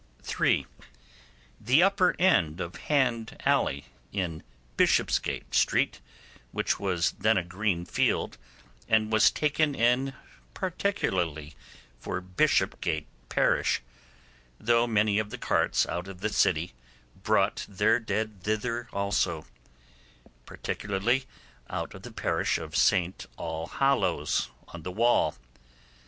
[0.23, 0.65] (3)
[1.59, 4.41] The upper end of Hand Alley, in
[4.75, 6.01] Bishopsgate Street,
[6.51, 8.39] which was then a green field,
[8.87, 10.13] and was taken in
[10.55, 11.53] particularly
[11.99, 13.83] for Bishopsgate parish,
[14.59, 16.73] though many of the carts out of the city
[17.21, 19.45] brought their dead thither also,
[20.47, 21.25] particularly
[21.69, 25.35] out of the parish of St All hallows on the Wall.